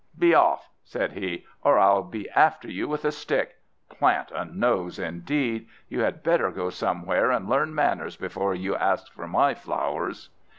"Be 0.17 0.33
off!" 0.33 0.67
said 0.83 1.11
he, 1.11 1.45
"or 1.61 1.77
I'll 1.77 2.01
be 2.01 2.27
after 2.31 2.67
you 2.67 2.87
with 2.87 3.05
a 3.05 3.11
stick! 3.11 3.57
Plant 3.87 4.31
a 4.33 4.43
nose, 4.45 4.97
indeed! 4.97 5.67
You 5.89 5.99
had 6.01 6.23
better 6.23 6.49
go 6.49 6.71
somewhere 6.71 7.29
and 7.29 7.47
learn 7.47 7.75
manners 7.75 8.15
before 8.15 8.55
you 8.55 8.75
ask 8.75 9.13
for 9.13 9.27
my 9.27 9.53
flowers!" 9.53 10.29